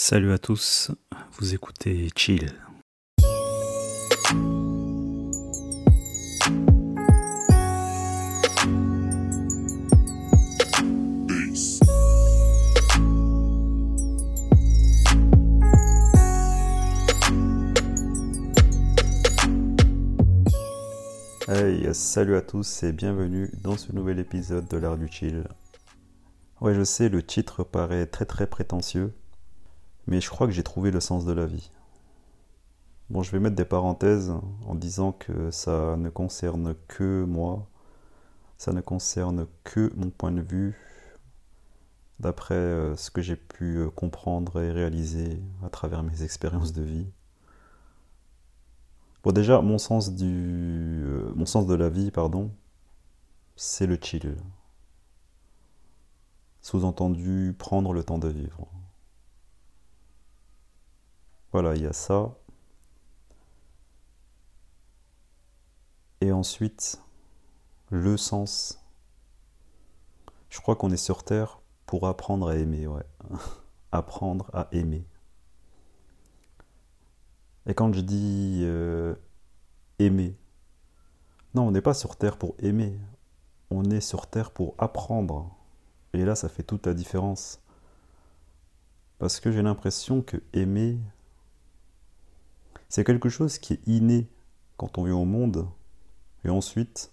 [0.00, 0.92] Salut à tous,
[1.32, 2.52] vous écoutez Chill.
[21.48, 25.42] Hey, salut à tous et bienvenue dans ce nouvel épisode de l'art du chill.
[26.60, 29.12] Ouais, je sais, le titre paraît très très prétentieux,
[30.08, 31.70] mais je crois que j'ai trouvé le sens de la vie.
[33.10, 34.32] Bon, je vais mettre des parenthèses
[34.66, 37.68] en disant que ça ne concerne que moi,
[38.56, 40.76] ça ne concerne que mon point de vue,
[42.20, 46.82] d'après euh, ce que j'ai pu euh, comprendre et réaliser à travers mes expériences de
[46.82, 47.06] vie.
[49.22, 52.50] Bon, déjà, mon sens, du, euh, mon sens de la vie, pardon,
[53.56, 54.36] c'est le chill.
[56.62, 58.68] Sous-entendu, prendre le temps de vivre.
[61.52, 62.34] Voilà, il y a ça.
[66.20, 67.00] Et ensuite,
[67.90, 68.80] le sens.
[70.50, 73.04] Je crois qu'on est sur Terre pour apprendre à aimer, ouais.
[73.92, 75.04] apprendre à aimer.
[77.66, 79.14] Et quand je dis euh,
[79.98, 80.36] aimer,
[81.54, 82.98] non, on n'est pas sur Terre pour aimer.
[83.70, 85.50] On est sur Terre pour apprendre.
[86.12, 87.60] Et là, ça fait toute la différence.
[89.18, 90.98] Parce que j'ai l'impression que aimer,
[92.88, 94.28] c'est quelque chose qui est inné
[94.76, 95.68] quand on vient au monde,
[96.44, 97.12] et ensuite,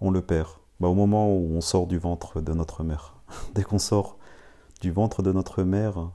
[0.00, 0.50] on le perd.
[0.80, 3.14] Bah, au moment où on sort du ventre de notre mère.
[3.54, 4.18] Dès qu'on sort
[4.80, 6.10] du ventre de notre mère,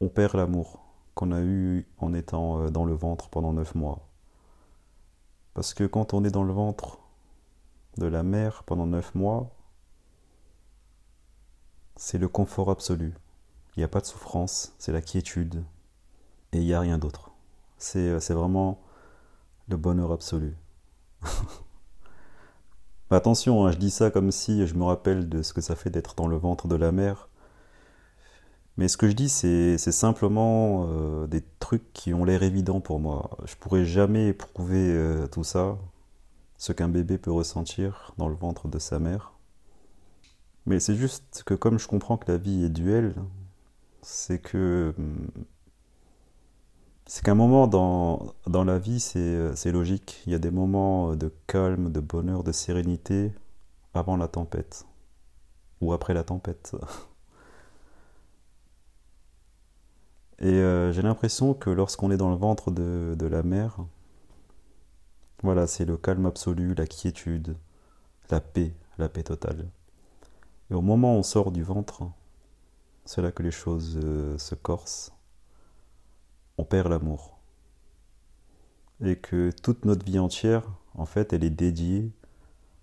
[0.00, 0.84] on perd l'amour
[1.14, 4.08] qu'on a eu en étant euh, dans le ventre pendant neuf mois.
[5.54, 6.98] Parce que quand on est dans le ventre
[7.98, 9.50] de la mère pendant neuf mois,
[11.96, 13.14] c'est le confort absolu.
[13.76, 15.62] Il n'y a pas de souffrance, c'est la quiétude,
[16.52, 17.30] et il n'y a rien d'autre.
[17.78, 18.80] C'est, c'est vraiment
[19.68, 20.56] le bonheur absolu.
[23.10, 25.90] Attention, hein, je dis ça comme si je me rappelle de ce que ça fait
[25.90, 27.28] d'être dans le ventre de la mer.
[28.78, 33.00] Mais ce que je dis, c'est, simplement euh, des trucs qui ont l'air évidents pour
[33.00, 33.30] moi.
[33.44, 35.76] Je pourrais jamais éprouver euh, tout ça,
[36.56, 39.32] ce qu'un bébé peut ressentir dans le ventre de sa mère.
[40.64, 43.14] Mais c'est juste que comme je comprends que la vie est duel,
[44.00, 45.28] c'est que hum,
[47.12, 50.22] c'est qu'un moment dans, la vie, c'est logique.
[50.26, 53.32] Il y a des moments de calme, de bonheur, de sérénité
[53.92, 54.86] avant la tempête.
[55.82, 56.74] Ou après la tempête.
[60.38, 63.76] Et euh, j'ai l'impression que lorsqu'on est dans le ventre de, la mer,
[65.42, 67.58] voilà, c'est le calme absolu, la quiétude,
[68.30, 69.68] la paix, la paix totale.
[70.70, 72.04] Et au moment où on sort du ventre,
[73.04, 75.12] c'est là que les choses euh, se corsent
[76.58, 77.38] on perd l'amour.
[79.04, 80.64] Et que toute notre vie entière,
[80.94, 82.12] en fait, elle est dédiée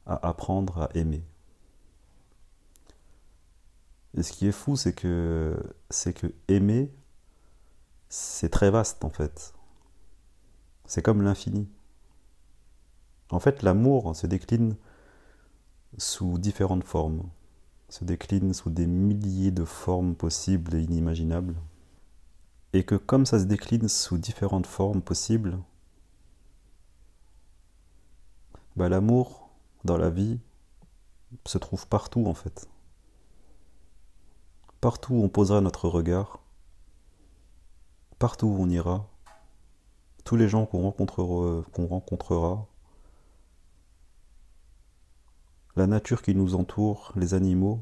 [0.06, 1.24] à apprendre à aimer.
[4.18, 5.56] Et ce qui est fou, c'est que,
[5.90, 6.92] c'est que aimer,
[8.10, 9.54] c'est très vaste en fait.
[10.86, 11.70] C'est comme l'infini.
[13.30, 14.76] En fait, l'amour se décline
[15.98, 17.24] sous différentes formes,
[17.90, 21.56] se décline sous des milliers de formes possibles et inimaginables
[22.74, 25.60] et que comme ça se décline sous différentes formes possibles,
[28.76, 29.50] bah, l'amour
[29.84, 30.40] dans la vie
[31.46, 32.70] se trouve partout en fait.
[34.82, 36.40] Partout où on posera notre regard,
[38.18, 39.10] partout où on ira,
[40.24, 42.68] tous les gens qu'on rencontrera, qu'on rencontrera,
[45.76, 47.82] la nature qui nous entoure, les animaux,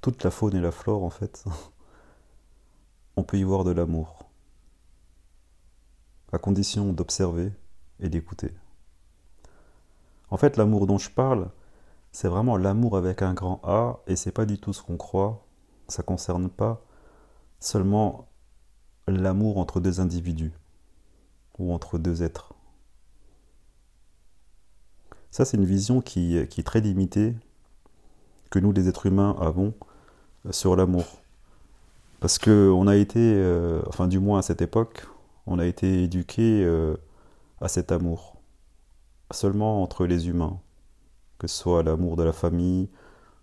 [0.00, 1.44] toute la faune et la flore en fait.
[3.16, 4.24] on peut y voir de l'amour,
[6.32, 7.52] à condition d'observer
[8.00, 8.52] et d'écouter.
[10.30, 11.50] En fait, l'amour dont je parle,
[12.12, 15.46] c'est vraiment l'amour avec un grand A, et c'est pas du tout ce qu'on croit.
[15.88, 16.84] Ça concerne pas
[17.60, 18.28] seulement
[19.06, 20.52] l'amour entre deux individus
[21.58, 22.54] ou entre deux êtres.
[25.30, 27.34] Ça, c'est une vision qui, qui, est très limitée
[28.50, 29.74] que nous, les êtres humains, avons
[30.50, 31.23] sur l'amour.
[32.24, 35.06] Parce qu'on a été, euh, enfin du moins à cette époque,
[35.44, 36.96] on a été éduqué euh,
[37.60, 38.40] à cet amour,
[39.30, 40.58] seulement entre les humains,
[41.36, 42.88] que ce soit l'amour de la famille,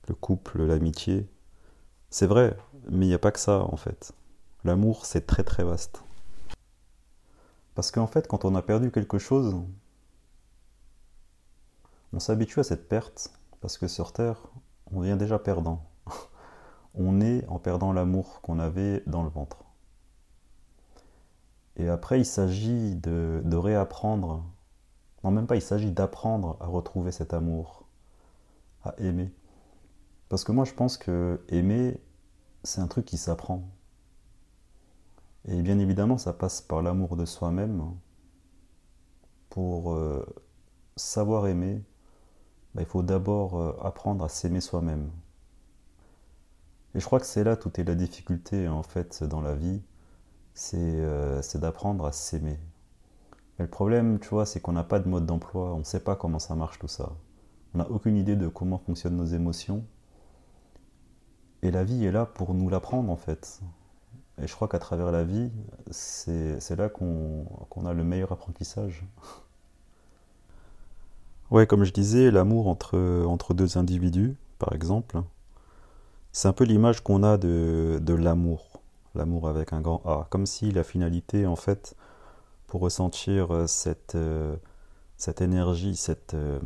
[0.08, 1.30] le couple, l'amitié.
[2.10, 2.58] C'est vrai,
[2.90, 4.14] mais il n'y a pas que ça en fait.
[4.64, 6.04] L'amour, c'est très très vaste.
[7.76, 9.58] Parce qu'en fait, quand on a perdu quelque chose,
[12.14, 14.42] on s'habitue à cette perte, parce que sur Terre,
[14.92, 15.91] on vient déjà perdant.
[16.96, 19.64] On est en perdant l'amour qu'on avait dans le ventre.
[21.78, 24.44] Et après, il s'agit de, réapprendre,
[25.24, 27.86] non même pas, il s'agit d'apprendre à retrouver cet amour,
[28.84, 29.32] à aimer.
[30.30, 32.00] Parce que moi, je pense que aimer,
[32.64, 33.70] c'est un truc qui s'apprend.
[35.46, 37.96] Et bien évidemment, ça passe par l'amour de soi-même.
[39.50, 40.26] Pour euh,
[40.96, 41.84] savoir aimer,
[42.76, 45.10] bah, il faut d'abord euh, apprendre à s'aimer soi-même.
[46.94, 49.82] Et je crois que c'est là toute est la difficulté en fait dans la vie,
[50.54, 52.60] c'est euh, d'apprendre à s'aimer.
[53.58, 56.02] Mais le problème, tu vois, c'est qu'on n'a pas de mode d'emploi, on ne sait
[56.02, 57.12] pas comment ça marche tout ça.
[57.74, 59.86] On n'a aucune idée de comment fonctionnent nos émotions.
[61.64, 63.62] Et la vie est là pour nous l'apprendre en fait.
[64.42, 65.52] Et je crois qu'à travers la vie,
[65.92, 67.46] c'est là qu'on
[67.86, 69.06] a le meilleur apprentissage.
[71.52, 75.22] Ouais, comme je disais, l'amour entre deux individus, par exemple,
[76.32, 78.82] c'est un peu l'image qu'on a de, l'amour.
[79.16, 80.28] L'amour avec un grand A.
[80.30, 81.96] Comme si la finalité, en fait,
[82.68, 84.56] pour ressentir euh, cette, euh,
[85.18, 86.60] cette énergie, cette, euh,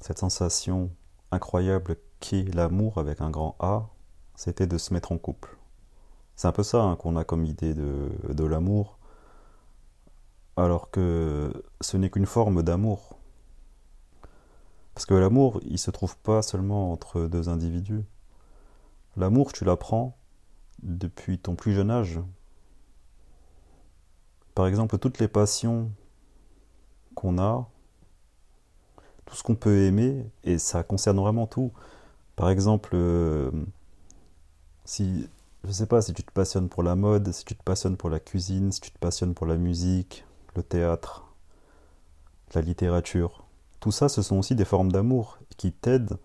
[0.00, 0.90] cette sensation
[1.32, 3.88] incroyable qu'est l'amour avec un grand A,
[4.36, 5.58] c'était de se mettre en couple.
[6.36, 8.98] C'est un peu ça hein, qu'on a comme idée de, l'amour,
[10.56, 11.50] alors que
[11.80, 13.18] ce n'est qu'une forme d'amour.
[14.94, 18.04] Parce que l'amour, il se trouve pas seulement entre deux individus.
[19.16, 20.16] L'amour, tu l'apprends
[20.82, 22.20] depuis ton plus jeune âge.
[24.54, 25.90] Par exemple, toutes les passions
[27.14, 27.68] qu'on a,
[29.24, 31.72] tout ce qu'on peut aimer, et ça concerne vraiment tout.
[32.36, 33.50] Par exemple, euh,
[34.84, 35.28] si
[35.66, 38.08] je sais pas si tu te passionnes pour la mode, si tu te passionnes pour
[38.08, 40.24] la cuisine, si tu te passionnes pour la musique,
[40.54, 41.24] le théâtre,
[42.54, 43.44] la littérature,
[43.80, 46.18] tout ça, ce sont aussi des formes d'amour qui t'aident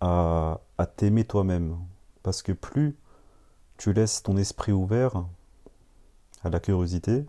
[0.00, 0.60] à,
[0.96, 1.78] t'aimer toi-même.
[2.22, 2.96] Parce que plus
[3.76, 5.24] tu laisses ton esprit ouvert
[6.44, 7.24] à la curiosité,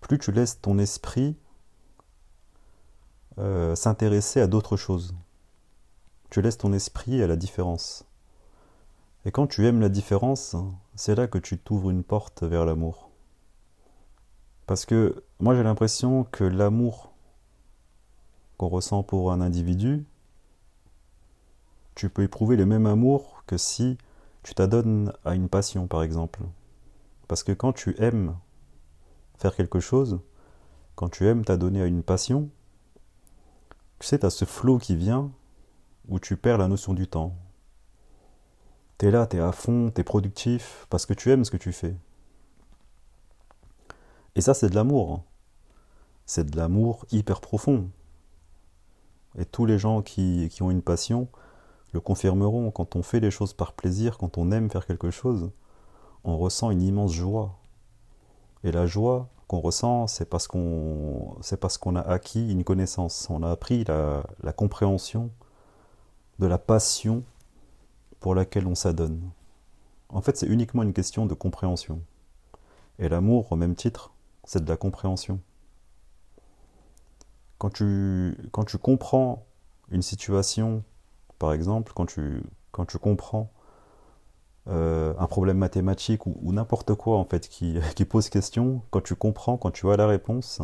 [0.00, 1.36] plus tu laisses ton esprit
[3.38, 5.14] euh, s'intéresser à d'autres choses.
[6.30, 8.04] Tu laisses ton esprit à la différence.
[9.24, 10.56] Et quand tu aimes la différence,
[10.94, 13.10] c'est là que tu t'ouvres une porte vers l'amour.
[14.66, 17.12] Parce que moi j'ai l'impression que l'amour
[18.56, 20.04] qu'on ressent pour un individu,
[22.00, 23.98] tu peux éprouver le même amour que si
[24.42, 26.40] tu t'adonnes à une passion, par exemple.
[27.28, 28.38] Parce que quand tu aimes
[29.36, 30.18] faire quelque chose,
[30.94, 32.48] quand tu aimes t'adonner à une passion,
[33.98, 35.30] tu sais, tu as ce flot qui vient
[36.08, 37.36] où tu perds la notion du temps.
[38.96, 41.50] Tu es là, tu es à fond, tu es productif, parce que tu aimes ce
[41.50, 41.94] que tu fais.
[44.36, 45.12] Et ça, c'est de l'amour.
[45.12, 45.22] Hein.
[46.24, 47.90] C'est de l'amour hyper profond.
[49.36, 51.28] Et tous les gens qui, qui, ont une passion
[51.92, 52.70] le confirmeront.
[52.70, 55.50] Quand on fait les choses par plaisir, quand on aime faire quelque chose,
[56.24, 57.58] on ressent une immense joie.
[58.64, 63.28] Et la joie qu'on ressent, c'est parce qu'on a acquis une connaissance.
[63.30, 65.30] On a appris la, compréhension
[66.38, 67.24] de la passion
[68.20, 69.30] pour laquelle on s'adonne.
[70.08, 72.02] En fait, c'est uniquement une question de compréhension.
[72.98, 74.12] Et l'amour, au même titre,
[74.44, 75.40] c'est de la compréhension.
[77.58, 78.34] Quand tu
[78.80, 79.44] comprends
[79.90, 80.84] une situation,
[81.40, 82.42] par exemple, quand tu,
[83.00, 83.50] comprends
[84.68, 89.56] euh, un problème mathématique ou, n'importe quoi en fait qui, pose question, quand tu comprends,
[89.56, 90.60] quand tu as la réponse,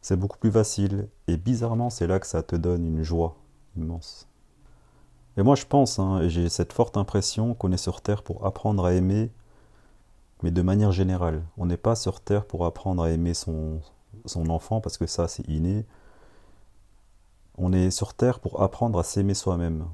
[0.00, 1.08] c'est beaucoup plus facile.
[1.26, 3.36] Et bizarrement, c'est là que ça te donne une joie
[3.76, 4.28] immense.
[5.36, 8.46] Et moi, je pense, hein, et j'ai cette forte impression qu'on est sur Terre pour
[8.46, 9.32] apprendre à aimer,
[10.44, 11.42] mais de manière générale.
[11.56, 13.80] On n'est pas sur Terre pour apprendre à aimer son
[14.48, 15.86] enfant, parce que ça, c'est inné.
[17.60, 19.86] On est sur Terre pour apprendre à s'aimer soi-même.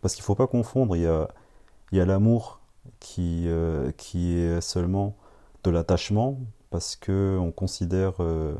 [0.00, 2.60] Parce qu'il ne faut pas confondre, il y a, l'amour
[2.98, 5.16] qui, euh, qui est seulement
[5.64, 6.38] de l'attachement,
[6.70, 8.54] parce qu'on considère euh,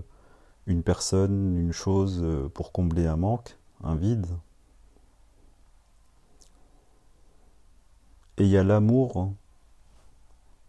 [0.67, 4.27] une personne, une chose euh, pour combler un manque, un vide.
[8.37, 9.33] Et il y a l'amour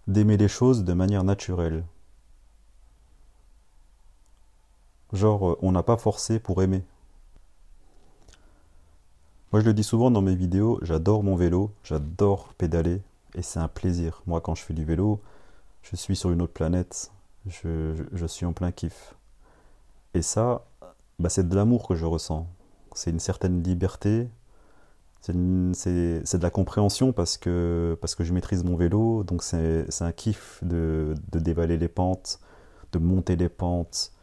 [0.08, 1.84] d'aimer les choses de manière naturelle.
[5.12, 6.86] Genre, on n'a pas forcé pour aimer.
[9.52, 13.02] Moi, je le dis souvent dans mes vidéos, j'adore mon vélo, j'adore pédaler,
[13.36, 14.24] et c'est un plaisir.
[14.26, 15.20] Moi, quand je fais du vélo,
[15.82, 17.12] je suis sur une autre planète,
[17.46, 19.14] je, suis en plein kiff.
[20.14, 20.64] Et ça,
[21.20, 22.48] bah, c'est de l'amour que je ressens.
[22.96, 24.30] C'est une certaine liberté,
[25.20, 30.12] c'est de la compréhension parce que, parce que je maîtrise mon vélo, donc c'est un
[30.14, 32.40] kiff de, de dévaler les pentes,
[32.94, 34.14] de monter les pentes,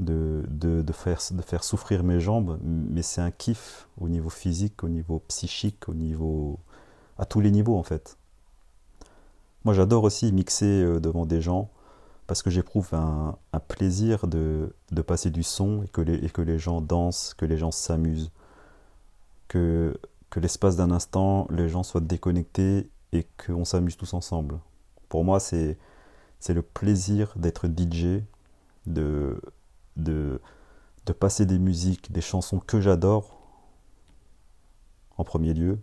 [0.00, 4.84] de, de, faire, de faire souffrir mes jambes, mais c'est un kiff au niveau physique,
[4.84, 6.58] au niveau psychique, au niveau
[7.18, 8.16] à tous les niveaux en fait.
[9.64, 11.70] Moi j'adore aussi mixer euh, devant des gens
[12.28, 13.36] parce que j'éprouve un,
[13.68, 14.70] plaisir de,
[15.06, 18.30] passer du son et que, les, et que les gens dansent, que les gens s'amusent,
[19.48, 24.58] que, que l'espace d'un instant, les gens soient déconnectés et qu'on s'amuse tous ensemble.
[25.08, 25.78] Pour moi, c'est
[26.48, 28.22] le plaisir d'être DJ,
[28.86, 29.40] de,
[29.98, 30.40] de,
[31.18, 33.38] passer des musiques, des chansons que j'adore,
[35.16, 35.78] en premier lieu,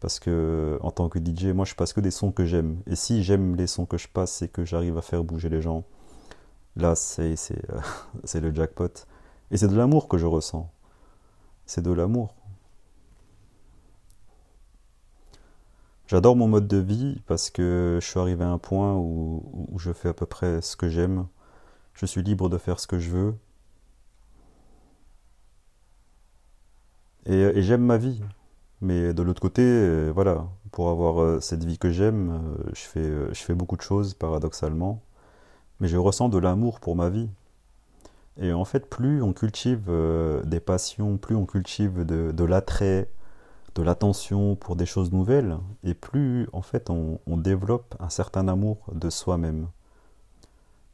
[0.00, 2.80] parce que en tant que DJ, moi je passe que des sons que j'aime.
[2.86, 5.60] Et si j'aime les sons que je passe et que j'arrive à faire bouger les
[5.60, 5.84] gens,
[6.76, 7.34] là c'est
[8.24, 9.06] c'est le jackpot.
[9.50, 10.70] Et c'est de l'amour que je ressens.
[11.66, 12.34] C'est de l'amour.
[16.06, 19.78] J'adore mon mode de vie parce que je suis arrivé à un point où, où
[19.78, 21.26] je fais à peu près ce que j'aime.
[21.98, 23.34] Je suis libre de faire ce que je veux.
[27.26, 28.22] Et, et j'aime ma vie.
[28.80, 32.30] Mais de l'autre côté, euh, voilà, pour avoir euh, cette vie que j'aime,
[32.66, 35.02] euh, je, fais, beaucoup de choses paradoxalement,
[35.80, 37.28] mais je ressens de l'amour pour ma vie.
[38.40, 39.90] Et en fait, plus on cultive
[40.44, 43.10] des passions, plus on cultive de, l'attrait,
[43.74, 48.86] de l'attention pour des choses nouvelles, et plus en fait on développe un certain amour
[48.92, 49.66] de soi-même.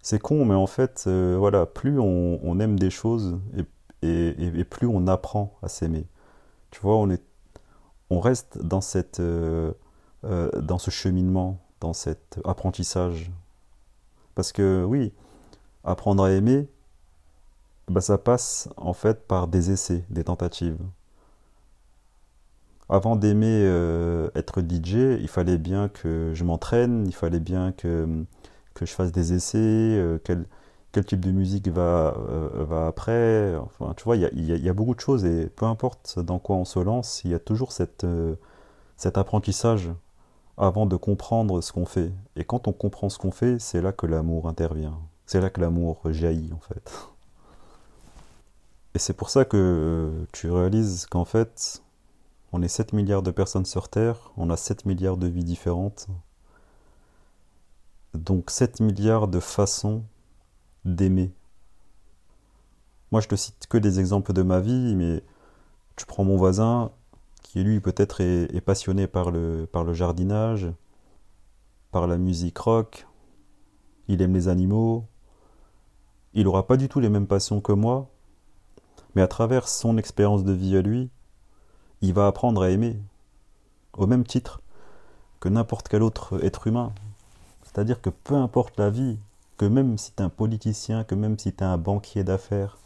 [0.04, 3.40] C'est con, mais en fait, voilà, plus on, aime des choses,
[4.02, 6.06] et, plus on apprend à s'aimer.
[6.70, 7.23] Tu vois, on est
[8.11, 9.73] on reste dans, cette, euh,
[10.25, 13.30] euh, dans ce cheminement, dans cet apprentissage.
[14.34, 15.12] Parce que oui,
[15.84, 16.68] apprendre à aimer,
[17.88, 20.78] bah, ça passe en fait par des essais, des tentatives.
[22.88, 28.25] Avant d'aimer euh, être DJ, il fallait bien que je m'entraîne, il fallait bien que,
[28.75, 30.21] que je fasse des essais,
[30.95, 33.57] quel type de musique va, euh, va après.
[33.57, 36.57] Enfin, tu vois, il y, y a, beaucoup de choses et peu importe dans quoi
[36.57, 38.37] on se lance, il y a toujours cette, euh,
[38.97, 39.90] cet apprentissage
[40.57, 42.12] avant de comprendre ce qu'on fait.
[42.37, 44.97] Et quand on comprend ce qu'on fait, c'est là que l'amour intervient.
[45.26, 46.93] C'est là que l'amour jaillit en fait.
[48.95, 51.83] Et c'est pour ça que tu réalises qu'en fait,
[52.52, 56.07] on est 7 milliards de personnes sur Terre, on a 7 milliards de vies différentes.
[58.14, 60.04] Donc 7 milliards de façons
[60.85, 61.33] d'aimer.
[63.11, 65.23] Moi, je te cite que des exemples de ma vie, mais
[65.97, 66.90] tu prends mon voisin,
[67.42, 70.73] qui lui peut-être est, passionné par le, par le jardinage,
[71.90, 73.06] par la musique rock,
[74.09, 75.04] il aime les animaux,
[76.35, 78.11] il n'aura pas du tout les mêmes passions que moi,
[79.14, 81.11] mais à travers son expérience de vie à lui,
[82.00, 83.00] il va apprendre à aimer,
[83.92, 84.61] au même titre
[85.38, 86.92] que n'importe quel autre être humain.
[87.75, 89.19] C'est-à-dire que peu importe la vie,
[89.57, 92.78] que même si tu es un politicien, que même si tu es un banquier d'affaires,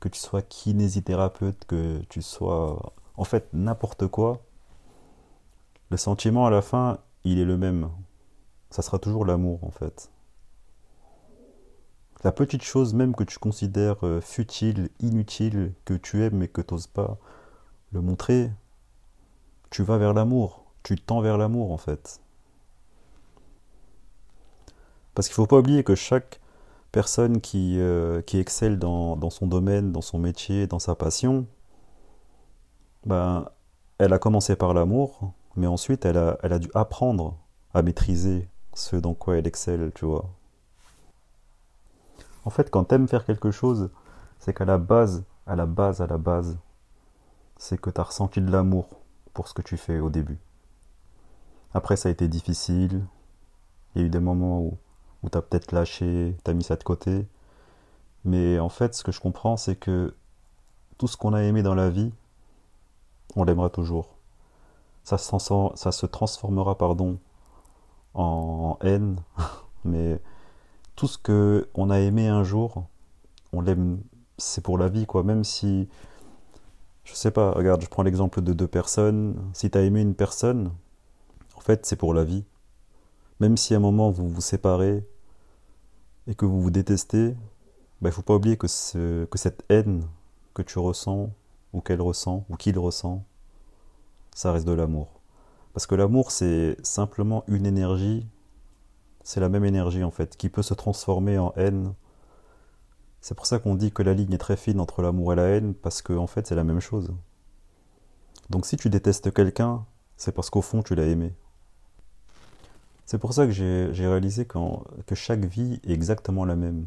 [0.00, 4.40] que tu sois kinésithérapeute, que tu sois en fait n'importe quoi,
[5.90, 7.90] le sentiment à la fin, il est le même.
[8.70, 10.10] Ça sera toujours l'amour en fait.
[12.24, 16.60] La petite chose même que tu considères euh, futile, inutile, que tu aimes mais que
[16.60, 17.18] tu n'oses pas
[17.92, 18.50] le montrer,
[19.70, 22.21] tu vas vers l'amour, tu tends vers l'amour en fait.
[25.14, 26.40] Parce qu'il ne faut pas oublier que chaque
[26.90, 31.46] personne qui, euh, qui excelle dans, dans, son domaine, dans son métier, dans sa passion,
[33.06, 33.48] ben,
[33.98, 37.36] elle a commencé par l'amour, mais ensuite elle a, dû apprendre
[37.74, 40.30] à maîtriser ce dans quoi elle excelle, tu vois.
[42.44, 43.90] En fait, quand tu aimes faire quelque chose,
[44.38, 46.58] c'est qu'à la base, à la base, à la base,
[47.56, 48.88] c'est que tu as ressenti de l'amour
[49.34, 50.38] pour ce que tu fais au début.
[51.74, 53.04] Après, ça a été difficile.
[53.94, 54.78] Il y a eu des moments où
[55.22, 57.26] ou t'as peut-être lâché, t'as mis ça de côté.
[58.24, 60.14] Mais en fait, ce que je comprends, c'est que
[60.98, 62.12] tout ce qu'on a aimé dans la vie,
[63.36, 64.16] on l'aimera toujours.
[65.04, 67.18] Ça, ça se transformera, pardon,
[68.14, 69.20] en haine,
[69.84, 70.20] mais
[70.96, 72.84] tout ce que on a aimé un jour,
[73.52, 74.00] on l'aime,
[74.38, 75.22] c'est pour la vie, quoi.
[75.22, 75.88] Même si,
[77.04, 79.36] je sais pas, regarde, je prends l'exemple de deux personnes.
[79.54, 80.72] Si t'as aimé une personne,
[81.56, 82.44] en fait, c'est pour la vie.
[83.40, 85.04] Même si à un moment vous vous séparez,
[86.26, 87.36] et que vous vous détestez, il
[88.00, 88.66] bah, ne faut pas oublier que,
[89.24, 90.06] que cette haine
[90.54, 91.30] que tu ressens,
[91.72, 93.24] ou qu'elle ressent, ou qu'il ressent,
[94.34, 95.20] ça reste de l'amour.
[95.72, 98.26] Parce que l'amour, c'est simplement une énergie,
[99.24, 101.94] c'est la même énergie en fait, qui peut se transformer en haine.
[103.20, 105.44] C'est pour ça qu'on dit que la ligne est très fine entre l'amour et la
[105.44, 107.12] haine, parce qu'en en fait, c'est la même chose.
[108.50, 109.86] Donc si tu détestes quelqu'un,
[110.16, 111.34] c'est parce qu'au fond, tu l'as aimé.
[113.12, 116.86] C'est pour ça que j'ai réalisé que chaque vie est exactement la même.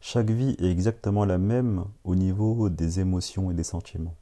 [0.00, 4.16] Chaque vie est exactement la même au niveau des émotions et des sentiments.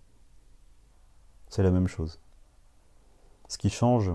[1.49, 2.18] C'est la même chose.
[3.49, 4.12] Ce qui change,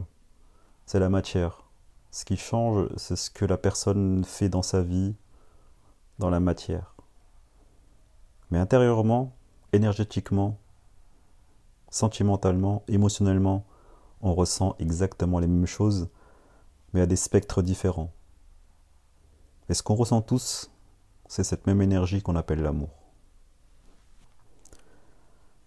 [0.86, 1.64] c'est la matière.
[2.12, 5.16] Ce qui change, c'est ce que la personne fait dans sa vie,
[6.20, 6.94] dans la matière.
[8.52, 9.34] Mais intérieurement,
[9.74, 10.56] énergétiquement,
[11.90, 13.66] sentimentalement, émotionnellement,
[14.22, 16.10] on ressent exactement les mêmes choses,
[16.94, 18.12] mais à des spectres différents.
[19.70, 20.72] Et ce qu'on ressent tous,
[21.28, 22.90] c'est cette même énergie qu'on appelle l'amour.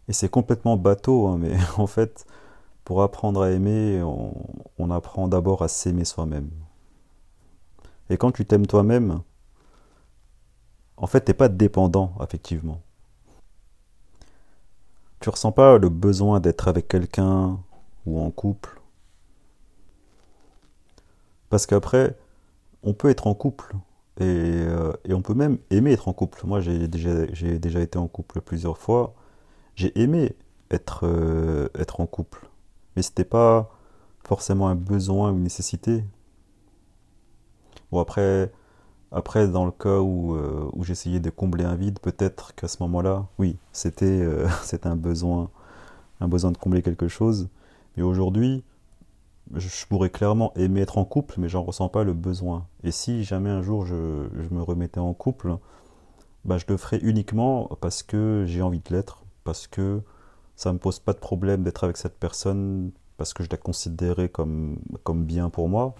[0.08, 2.26] Et c'est complètement bateau, hein, mais en fait,
[2.84, 6.50] pour apprendre à aimer, on, apprend d'abord à s'aimer soi-même.
[8.10, 9.22] Et quand tu t'aimes toi-même,
[10.96, 12.82] en fait, t'es pas dépendant, effectivement.
[15.20, 17.60] Tu ressens pas le besoin d'être avec quelqu'un
[18.06, 18.80] ou en couple.
[21.50, 22.16] Parce qu'après,
[22.82, 23.74] on peut être en couple
[24.20, 26.46] et, euh, on peut même aimer être en couple.
[26.46, 29.14] Moi, j'ai déjà, déjà été en couple plusieurs fois.
[29.74, 30.36] J'ai aimé
[30.70, 32.48] être, euh, être en couple.
[32.96, 33.70] Mais c'était pas
[34.24, 36.04] forcément un besoin ou une nécessité.
[37.90, 38.50] Bon, après,
[39.10, 42.78] après dans le cas où, euh, où j'essayais de combler un vide, peut-être qu'à ce
[42.82, 44.26] moment-là, oui, c'était
[44.62, 45.50] c'était un besoin,
[46.20, 47.48] un besoin de combler quelque chose.
[47.96, 48.64] Mais aujourd'hui,
[49.54, 52.66] je pourrais clairement aimer être en couple, mais j'en ressens pas le besoin.
[52.84, 55.56] Et si jamais un jour je, me remettais en couple,
[56.44, 60.00] bah, je le ferais uniquement parce que j'ai envie de l'être, parce que
[60.56, 64.28] ça me pose pas de problème d'être avec cette personne, parce que je la considérais
[64.28, 64.78] comme,
[65.16, 65.94] bien pour moi,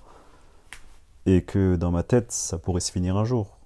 [1.27, 3.59] et que dans ma tête, ça pourrait se finir un jour.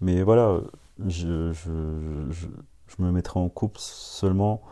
[0.00, 0.60] Mais voilà,
[1.06, 4.62] je, je me mettrais en couple seulement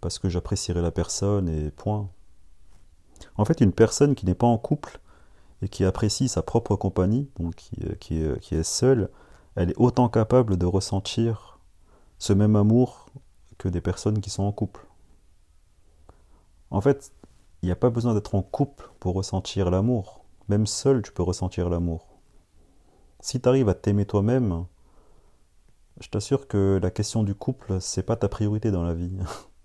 [0.00, 2.08] parce que j'apprécierais la personne et point.
[3.36, 5.00] En fait, une personne qui n'est pas en couple
[5.62, 9.10] et qui apprécie sa propre compagnie, qui, qui, qui est seule,
[9.54, 11.58] elle est autant capable de ressentir
[12.18, 13.06] ce même amour
[13.58, 14.86] que des personnes qui sont en couple.
[16.70, 17.12] En fait,
[17.62, 20.24] il n'y a pas besoin d'être en couple pour ressentir l'amour.
[20.48, 22.06] Même seul, tu peux ressentir l'amour.
[23.20, 24.66] Si tu arrives à t'aimer toi-même,
[26.00, 29.16] je t'assure que la question du couple, c'est pas ta priorité dans la vie.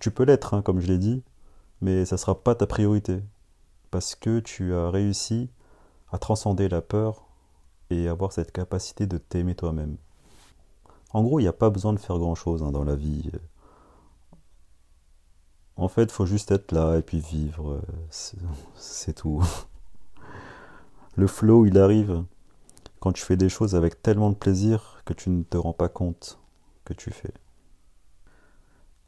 [0.00, 1.22] tu peux l'être, hein, comme je l'ai dit,
[1.80, 3.22] mais ça sera pas ta priorité.
[3.90, 5.50] Parce que tu as réussi
[6.10, 7.26] à transcender la peur
[7.90, 9.96] et avoir cette capacité de t'aimer toi-même.
[11.12, 13.30] En gros, il n'y a pas besoin de faire grand-chose hein, dans la vie.
[15.76, 17.80] En fait, il faut juste être là et puis vivre.
[18.74, 19.42] C'est tout.
[21.16, 22.24] Le flow, il arrive
[23.00, 25.88] quand tu fais des choses avec tellement de plaisir que tu ne te rends pas
[25.88, 26.38] compte
[26.84, 27.32] que tu fais.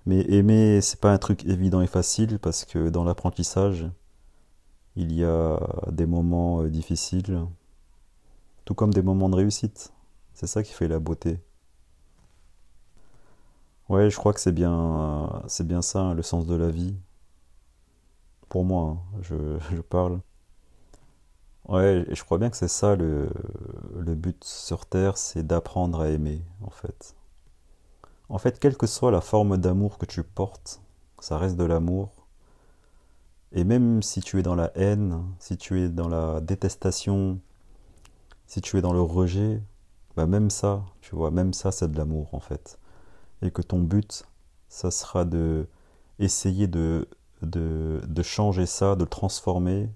[0.06, 3.86] Mais aimer, c'est pas un truc évident et facile parce que dans l'apprentissage,
[4.96, 5.58] il y a
[5.90, 7.46] des moments difficiles,
[8.64, 9.92] tout comme des moments de réussite.
[10.34, 11.40] C'est ça qui fait la beauté.
[13.88, 15.42] Ouais, je crois que c'est bien,
[15.82, 16.96] ça, hein, le sens de la vie.
[18.48, 20.20] Pour moi, hein, je, je, parle.
[21.68, 23.28] Ouais, et je crois bien que c'est ça le
[24.14, 27.14] but sur Terre, c'est d'apprendre à aimer, en fait.
[28.32, 30.80] En fait, quelle que soit la forme d'amour que tu portes,
[31.20, 32.26] ça reste de l'amour.
[33.52, 37.38] Et même si tu es dans la haine, si tu es dans la détestation,
[38.46, 39.62] si tu es dans le rejet,
[40.16, 42.78] bah même ça, tu vois, même ça, c'est de l'amour, en fait
[43.42, 44.24] et que ton but,
[44.68, 45.66] ça sera de
[46.18, 47.08] essayer de,
[47.42, 49.90] de, de, changer ça, de le transformer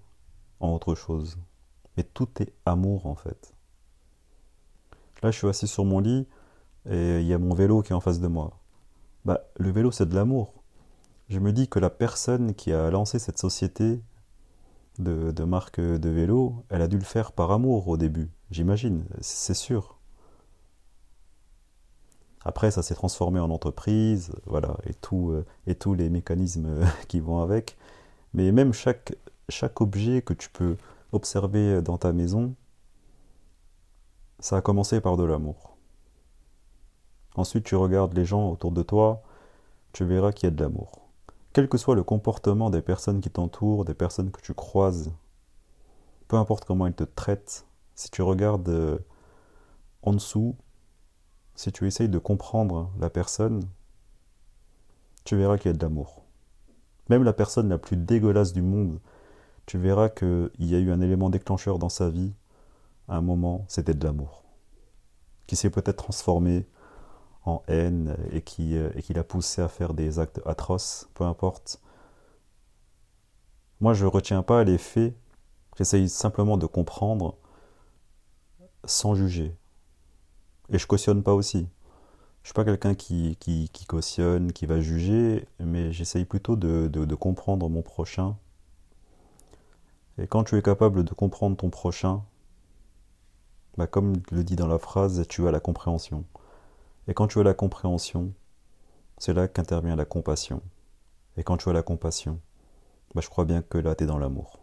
[0.61, 1.39] en autre chose.
[1.97, 3.55] Mais tout est amour en fait.
[5.23, 6.27] Là, je suis assis sur mon lit
[6.89, 8.61] et il y a mon vélo qui est en face de moi.
[9.25, 10.55] Bah, le vélo, c'est de l'amour.
[11.29, 14.01] Je me dis que la personne qui a lancé cette société
[14.99, 19.55] de, marque de vélo, elle a dû le faire par amour au début, j'imagine, c'est
[19.55, 19.99] sûr.
[22.45, 27.77] Après, ça s'est transformé en entreprise, voilà, et, euh, tous les mécanismes qui vont avec.
[28.35, 29.17] Mais même chaque,
[29.49, 30.77] chaque objet que tu peux
[31.13, 32.55] observer dans ta maison,
[34.39, 35.76] ça a commencé par de l'amour.
[37.37, 39.23] Ensuite, tu regardes les gens autour de toi,
[39.93, 41.07] tu verras qu'il y a de l'amour.
[41.53, 45.13] Quel que soit le comportement des personnes qui t'entourent, des personnes que tu croises,
[46.29, 48.99] peu importe comment ils te traitent, si tu regardes euh,
[50.03, 50.57] en dessous,
[51.55, 53.63] si tu essayes de comprendre la personne,
[55.25, 56.23] tu verras qu'il y a de l'amour.
[57.09, 59.01] Même la personne la plus dégueulasse du monde,
[59.67, 62.35] tu verras qu'il y a eu un élément déclencheur dans sa vie,
[63.09, 64.45] à un moment, c'était de l'amour.
[65.47, 66.67] Qui s'est peut-être transformé
[67.47, 71.81] en haine et qui, et qui l'a poussé à faire des actes atroces, peu importe.
[73.81, 75.15] Moi, je ne retiens pas les faits,
[75.77, 77.37] j'essaye simplement de comprendre
[78.85, 79.57] sans juger,
[80.71, 81.69] et je cautionne pas aussi.
[82.43, 87.15] Je suis pas quelqu'un qui, qui, cautionne, qui va juger, mais j'essaye plutôt de, de,
[87.17, 88.37] comprendre mon prochain.
[90.19, 92.23] Et quand tu es capable de comprendre ton prochain,
[93.77, 96.25] bah comme le dit dans la phrase, tu as la compréhension.
[97.09, 98.33] Et quand tu as la compréhension,
[99.19, 100.61] c'est là qu'intervient la compassion.
[101.37, 102.41] Et quand tu as la compassion,
[103.15, 104.59] bah je crois bien que là, tu es dans l'amour.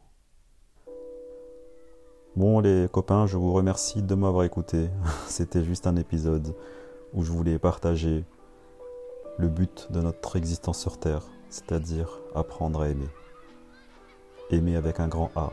[2.36, 4.89] Bon les copains, je vous remercie de m'avoir écouté.
[5.27, 6.56] C'était juste un épisode
[7.13, 8.25] où je voulais partager
[9.38, 13.10] le but de notre existence sur Terre, c'est-à-dire apprendre à aimer.
[14.49, 15.51] Aimer avec un grand A.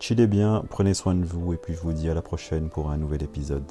[0.00, 2.90] Chillez bien, prenez soin de vous et puis je vous dis à la prochaine pour
[2.90, 3.64] un nouvel épisode.